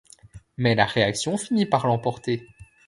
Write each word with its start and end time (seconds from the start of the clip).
Mais 0.57 0.73
la 0.73 0.85
réaction 0.87 1.37
finit 1.37 1.67
par 1.67 1.85
l'emporter. 1.85 2.47